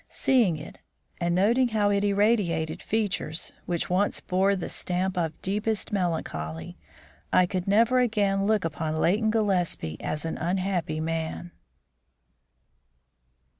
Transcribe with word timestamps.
Seeing 0.09 0.57
it, 0.57 0.79
and 1.19 1.35
noting 1.35 1.67
how 1.67 1.91
it 1.91 2.03
irradiated 2.03 2.81
features 2.81 3.51
which 3.67 3.87
once 3.87 4.19
bore 4.19 4.55
the 4.55 4.67
stamp 4.67 5.15
of 5.15 5.39
deepest 5.43 5.91
melancholy, 5.91 6.75
I 7.31 7.45
could 7.45 7.67
never 7.67 7.99
again 7.99 8.47
look 8.47 8.65
upon 8.65 8.97
Leighton 8.97 9.29
Gillespie 9.29 10.01
as 10.01 10.25
an 10.25 10.39
unhappy 10.39 10.99
man. 10.99 11.51